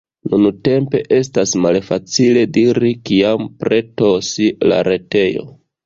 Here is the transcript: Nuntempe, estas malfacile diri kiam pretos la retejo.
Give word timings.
Nuntempe, 0.35 1.01
estas 1.17 1.53
malfacile 1.67 2.47
diri 2.57 2.95
kiam 3.13 3.47
pretos 3.63 4.35
la 4.73 4.85
retejo. 4.93 5.51